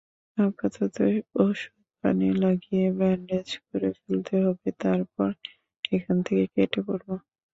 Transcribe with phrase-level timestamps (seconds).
[0.37, 0.95] আপাতত
[1.41, 5.29] ওষুধ-পানি লাগিয়ে ব্যান্ডেজ করে ফেলতে হবে, তারপর
[5.91, 7.07] এখান থেকে কেটে পড়ব।